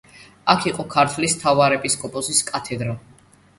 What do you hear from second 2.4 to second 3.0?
კათედრა.